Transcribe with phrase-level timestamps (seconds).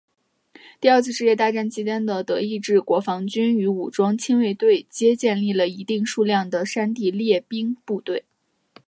[0.79, 8.25] 第二次世界大战期间的德意志国防军与武装亲卫队内皆建立了一定数量的山地猎兵部队。